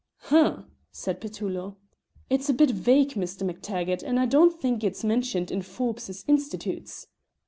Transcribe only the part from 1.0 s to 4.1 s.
Petullo. "It's a bit vague, Mr. MacTaggart,